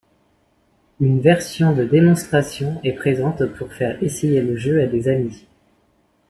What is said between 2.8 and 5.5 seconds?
est présente pour faire essayer le jeu à des amis.